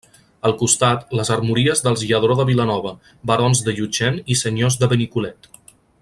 [0.49, 2.93] Al costat, les armories dels Lladró de Vilanova,
[3.33, 5.51] barons de Llutxent i senyors de Benicolet.